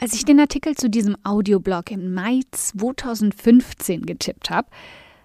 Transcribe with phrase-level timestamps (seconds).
[0.00, 4.68] Als ich den Artikel zu diesem Audioblog im Mai 2015 getippt habe,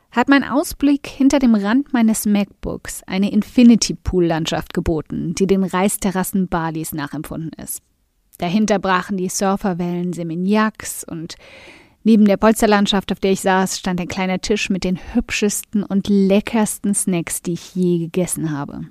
[0.10, 5.64] hat mein Ausblick hinter dem Rand meines MacBooks eine Infinity Pool Landschaft geboten, die den
[5.64, 7.84] Reisterrassen Balis nachempfunden ist.
[8.40, 11.36] Dahinter brachen die Surferwellen Seminyaks und
[12.04, 16.10] neben der Polsterlandschaft, auf der ich saß, stand ein kleiner Tisch mit den hübschesten und
[16.10, 18.88] leckersten Snacks, die ich je gegessen habe.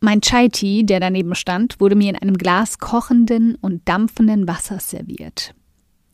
[0.00, 5.54] Mein Chai-Tea, der daneben stand, wurde mir in einem Glas kochenden und dampfenden Wassers serviert.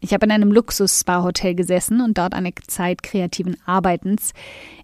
[0.01, 4.33] Ich habe in einem Luxus-Spa-Hotel gesessen und dort eine Zeit kreativen Arbeitens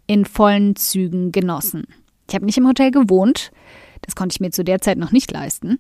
[0.07, 1.87] in vollen Zügen genossen.
[2.29, 3.53] Ich habe nicht im Hotel gewohnt,
[4.03, 5.79] das konnte ich mir zu der Zeit noch nicht leisten,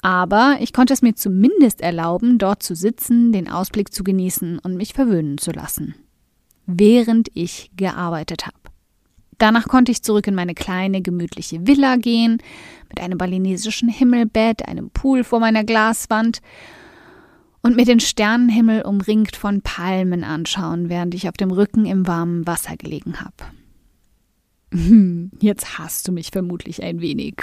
[0.00, 4.76] aber ich konnte es mir zumindest erlauben, dort zu sitzen, den Ausblick zu genießen und
[4.76, 5.94] mich verwöhnen zu lassen,
[6.66, 8.61] während ich gearbeitet habe.
[9.42, 12.38] Danach konnte ich zurück in meine kleine, gemütliche Villa gehen,
[12.88, 16.40] mit einem balinesischen Himmelbett, einem Pool vor meiner Glaswand
[17.60, 22.46] und mir den Sternenhimmel umringt von Palmen anschauen, während ich auf dem Rücken im warmen
[22.46, 23.34] Wasser gelegen habe.
[24.72, 27.42] Hm, jetzt hast du mich vermutlich ein wenig.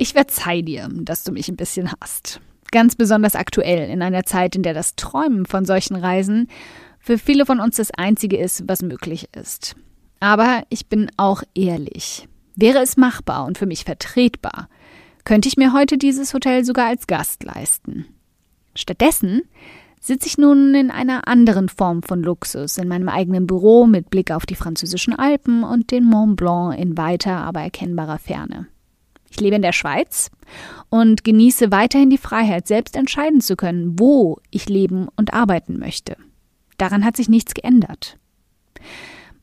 [0.00, 2.40] Ich verzeih dir, dass du mich ein bisschen hast.
[2.70, 6.48] Ganz besonders aktuell in einer Zeit, in der das Träumen von solchen Reisen
[7.00, 9.74] für viele von uns das Einzige ist, was möglich ist.
[10.20, 12.28] Aber ich bin auch ehrlich.
[12.54, 14.68] Wäre es machbar und für mich vertretbar,
[15.24, 18.06] könnte ich mir heute dieses Hotel sogar als Gast leisten.
[18.74, 19.42] Stattdessen
[20.00, 24.30] sitze ich nun in einer anderen Form von Luxus, in meinem eigenen Büro mit Blick
[24.30, 28.68] auf die französischen Alpen und den Mont Blanc in weiter, aber erkennbarer Ferne.
[29.30, 30.30] Ich lebe in der Schweiz
[30.88, 36.16] und genieße weiterhin die Freiheit, selbst entscheiden zu können, wo ich leben und arbeiten möchte.
[36.78, 38.16] Daran hat sich nichts geändert.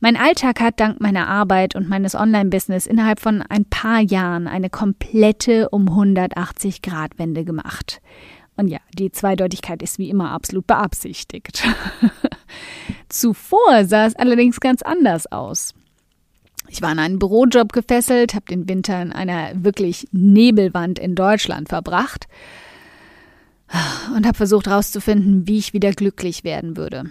[0.00, 4.68] Mein Alltag hat dank meiner Arbeit und meines Online-Business innerhalb von ein paar Jahren eine
[4.68, 8.00] komplette um 180 Grad Wende gemacht.
[8.56, 11.62] Und ja, die Zweideutigkeit ist wie immer absolut beabsichtigt.
[13.08, 15.74] Zuvor sah es allerdings ganz anders aus.
[16.68, 21.68] Ich war in einen Bürojob gefesselt, habe den Winter in einer wirklich Nebelwand in Deutschland
[21.68, 22.26] verbracht
[24.14, 27.10] und habe versucht herauszufinden, wie ich wieder glücklich werden würde.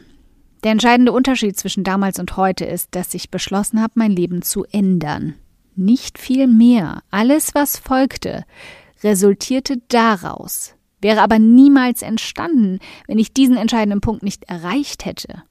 [0.64, 4.66] Der entscheidende Unterschied zwischen damals und heute ist, dass ich beschlossen habe, mein Leben zu
[4.72, 5.36] ändern.
[5.76, 7.04] Nicht viel mehr.
[7.12, 8.46] Alles, was folgte,
[9.04, 15.44] resultierte daraus, wäre aber niemals entstanden, wenn ich diesen entscheidenden Punkt nicht erreicht hätte.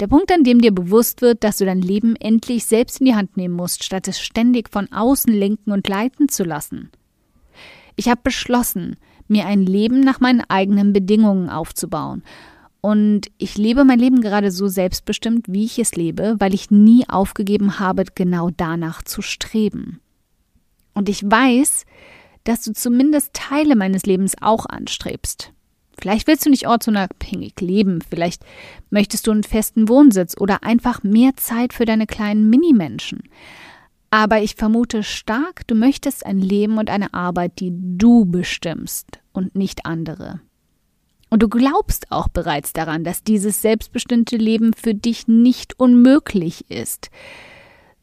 [0.00, 3.14] Der Punkt, an dem dir bewusst wird, dass du dein Leben endlich selbst in die
[3.14, 6.90] Hand nehmen musst, statt es ständig von außen lenken und leiten zu lassen.
[7.96, 8.96] Ich habe beschlossen,
[9.28, 12.22] mir ein Leben nach meinen eigenen Bedingungen aufzubauen.
[12.80, 17.06] Und ich lebe mein Leben gerade so selbstbestimmt, wie ich es lebe, weil ich nie
[17.06, 20.00] aufgegeben habe, genau danach zu streben.
[20.94, 21.84] Und ich weiß,
[22.44, 25.52] dass du zumindest Teile meines Lebens auch anstrebst.
[25.98, 28.42] Vielleicht willst du nicht ortsunabhängig leben, vielleicht
[28.90, 33.22] möchtest du einen festen Wohnsitz oder einfach mehr Zeit für deine kleinen Minimenschen.
[34.10, 39.54] Aber ich vermute stark, du möchtest ein Leben und eine Arbeit, die du bestimmst und
[39.54, 40.40] nicht andere.
[41.30, 47.10] Und du glaubst auch bereits daran, dass dieses selbstbestimmte Leben für dich nicht unmöglich ist.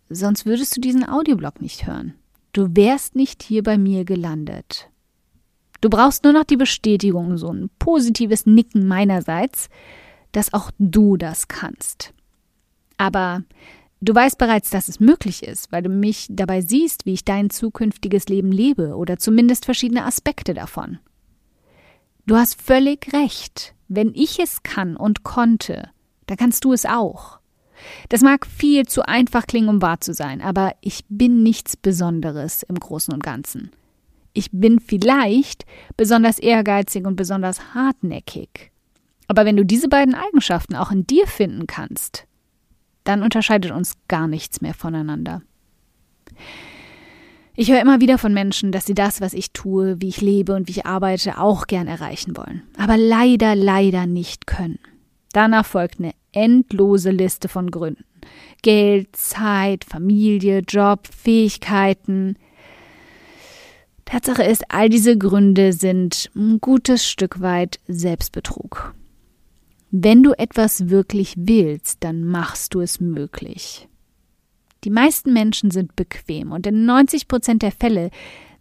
[0.09, 2.13] Sonst würdest du diesen Audioblog nicht hören.
[2.53, 4.89] Du wärst nicht hier bei mir gelandet.
[5.81, 9.69] Du brauchst nur noch die Bestätigung, so ein positives Nicken meinerseits,
[10.31, 12.13] dass auch du das kannst.
[12.97, 13.43] Aber
[14.01, 17.49] du weißt bereits, dass es möglich ist, weil du mich dabei siehst, wie ich dein
[17.49, 20.99] zukünftiges Leben lebe oder zumindest verschiedene Aspekte davon.
[22.25, 23.73] Du hast völlig recht.
[23.87, 25.89] Wenn ich es kann und konnte,
[26.25, 27.39] dann kannst du es auch.
[28.09, 32.63] Das mag viel zu einfach klingen, um wahr zu sein, aber ich bin nichts Besonderes
[32.63, 33.71] im Großen und Ganzen.
[34.37, 35.65] Ich bin vielleicht
[35.97, 38.71] besonders ehrgeizig und besonders hartnäckig.
[39.27, 42.25] Aber wenn du diese beiden Eigenschaften auch in dir finden kannst,
[43.03, 45.41] dann unterscheidet uns gar nichts mehr voneinander.
[47.55, 50.53] Ich höre immer wieder von Menschen, dass sie das, was ich tue, wie ich lebe
[50.53, 54.77] und wie ich arbeite, auch gern erreichen wollen, aber leider, leider nicht können.
[55.33, 58.05] Danach folgt eine endlose Liste von Gründen.
[58.61, 62.37] Geld, Zeit, Familie, Job, Fähigkeiten.
[64.07, 68.95] Tatsache ist, all diese Gründe sind ein gutes Stück weit Selbstbetrug.
[69.91, 73.89] Wenn du etwas wirklich willst, dann machst du es möglich.
[74.85, 78.09] Die meisten Menschen sind bequem und in 90 Prozent der Fälle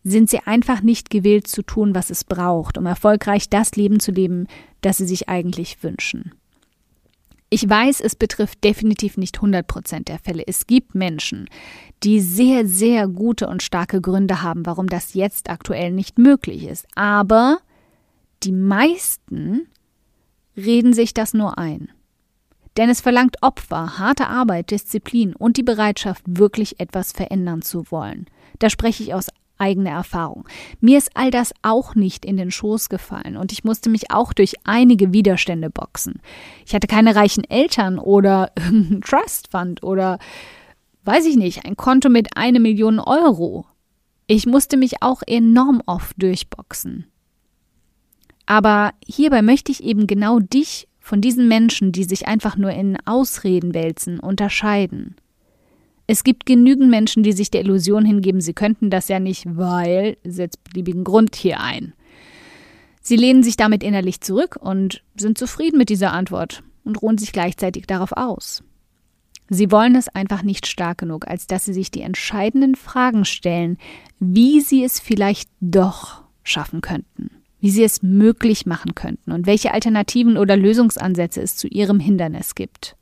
[0.02, 4.10] sind sie einfach nicht gewillt zu tun, was es braucht, um erfolgreich das Leben zu
[4.10, 4.48] leben,
[4.80, 6.32] das sie sich eigentlich wünschen.
[7.48, 10.42] Ich weiß, es betrifft definitiv nicht 100 Prozent der Fälle.
[10.46, 11.48] Es gibt Menschen,
[12.02, 16.86] die sehr, sehr gute und starke Gründe haben, warum das jetzt aktuell nicht möglich ist.
[16.96, 17.58] Aber
[18.42, 19.68] die meisten
[20.56, 21.92] reden sich das nur ein.
[22.76, 28.26] Denn es verlangt Opfer, harte Arbeit, Disziplin und die Bereitschaft, wirklich etwas verändern zu wollen.
[28.58, 30.46] Da spreche ich aus eigener Erfahrung.
[30.80, 34.32] Mir ist all das auch nicht in den Schoß gefallen und ich musste mich auch
[34.32, 36.20] durch einige Widerstände boxen.
[36.64, 40.18] Ich hatte keine reichen Eltern oder irgendeinen Trust Fund oder
[41.04, 43.66] weiß ich nicht, ein Konto mit eine Million Euro.
[44.26, 47.06] Ich musste mich auch enorm oft durchboxen.
[48.46, 52.96] Aber hierbei möchte ich eben genau dich von diesen Menschen, die sich einfach nur in
[53.06, 55.16] Ausreden wälzen, unterscheiden.
[56.06, 60.16] Es gibt genügend Menschen, die sich der Illusion hingeben, sie könnten das ja nicht, weil,
[60.24, 61.94] setzt beliebigen Grund hier ein.
[63.00, 67.32] Sie lehnen sich damit innerlich zurück und sind zufrieden mit dieser Antwort und ruhen sich
[67.32, 68.62] gleichzeitig darauf aus.
[69.48, 73.78] Sie wollen es einfach nicht stark genug, als dass sie sich die entscheidenden Fragen stellen,
[74.18, 77.30] wie sie es vielleicht doch schaffen könnten
[77.60, 82.54] wie sie es möglich machen könnten und welche Alternativen oder Lösungsansätze es zu ihrem Hindernis
[82.54, 82.96] gibt.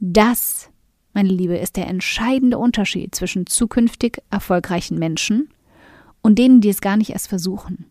[0.00, 0.67] Das,
[1.18, 5.48] meine Liebe, ist der entscheidende Unterschied zwischen zukünftig erfolgreichen Menschen
[6.22, 7.86] und denen, die es gar nicht erst versuchen.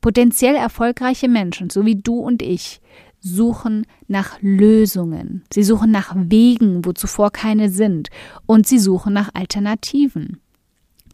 [0.00, 2.80] Potenziell erfolgreiche Menschen, so wie du und ich,
[3.20, 5.44] suchen nach Lösungen.
[5.52, 8.08] Sie suchen nach Wegen, wo zuvor keine sind.
[8.46, 10.40] Und sie suchen nach Alternativen.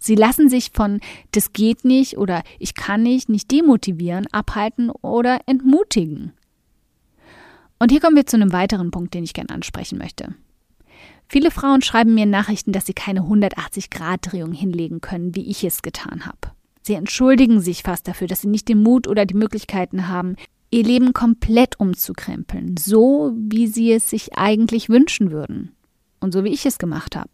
[0.00, 1.00] Sie lassen sich von
[1.32, 6.32] das geht nicht oder ich kann nicht, nicht demotivieren, abhalten oder entmutigen.
[7.78, 10.34] Und hier kommen wir zu einem weiteren Punkt, den ich gerne ansprechen möchte.
[11.34, 16.26] Viele Frauen schreiben mir Nachrichten, dass sie keine 180-Grad-Drehung hinlegen können, wie ich es getan
[16.26, 16.52] habe.
[16.82, 20.36] Sie entschuldigen sich fast dafür, dass sie nicht den Mut oder die Möglichkeiten haben,
[20.70, 25.74] ihr Leben komplett umzukrempeln, so wie sie es sich eigentlich wünschen würden.
[26.20, 27.30] Und so wie ich es gemacht habe.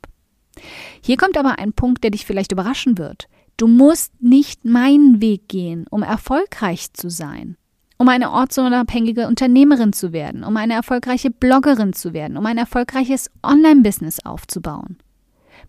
[1.04, 3.28] Hier kommt aber ein Punkt, der dich vielleicht überraschen wird.
[3.58, 7.58] Du musst nicht meinen Weg gehen, um erfolgreich zu sein,
[8.00, 13.30] um eine ortsunabhängige Unternehmerin zu werden, um eine erfolgreiche Bloggerin zu werden, um ein erfolgreiches
[13.42, 14.96] Online-Business aufzubauen.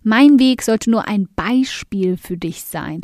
[0.02, 3.02] Mein Weg sollte nur ein Beispiel für dich sein,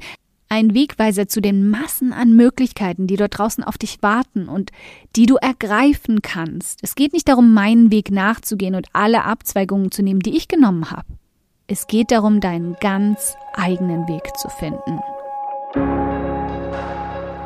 [0.48, 4.72] ein Wegweiser zu den Massen an Möglichkeiten, die dort draußen auf dich warten und
[5.18, 6.80] die du ergreifen kannst.
[6.82, 10.90] Es geht nicht darum, meinen Weg nachzugehen und alle Abzweigungen zu nehmen, die ich genommen
[10.90, 11.08] habe.
[11.68, 15.02] Es geht darum, deinen ganz eigenen Weg zu finden.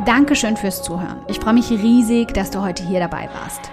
[0.06, 1.21] Dankeschön fürs Zuhören.
[1.27, 3.70] Ich freue mich riesig, dass du heute hier dabei warst.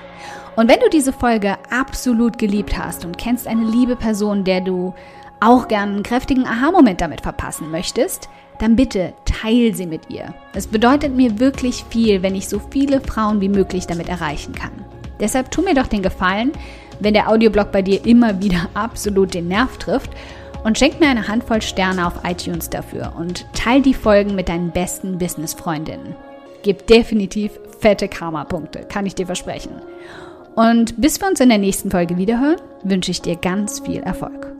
[0.56, 4.92] Und wenn du diese Folge absolut geliebt hast und kennst eine liebe Person, der du
[5.40, 10.35] auch gern einen kräftigen Aha-Moment damit verpassen möchtest, dann bitte teil sie mit ihr.
[10.52, 14.73] Es bedeutet mir wirklich viel, wenn ich so viele Frauen wie möglich damit erreichen kann.
[15.20, 16.52] Deshalb tu mir doch den Gefallen,
[17.00, 20.11] wenn der Audioblog bei dir immer wieder absolut den Nerv trifft
[20.64, 24.70] und schenk mir eine Handvoll Sterne auf iTunes dafür und teil die Folgen mit deinen
[24.70, 26.14] besten Business-Freundinnen.
[26.62, 29.80] Gib definitiv fette Karma-Punkte, kann ich dir versprechen.
[30.54, 34.57] Und bis wir uns in der nächsten Folge wiederhören, wünsche ich dir ganz viel Erfolg.